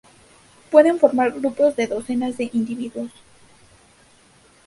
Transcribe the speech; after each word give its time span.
Pueden 0.71 0.97
formar 0.97 1.29
grupos 1.31 1.75
de 1.75 1.85
docenas 1.85 2.35
de 2.35 2.49
individuos. 2.53 3.11